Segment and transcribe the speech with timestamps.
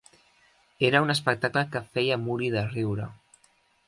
[0.87, 3.07] Era un espectacle que feia morir de riure.